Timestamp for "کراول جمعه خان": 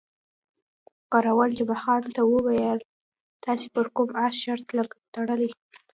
1.11-2.03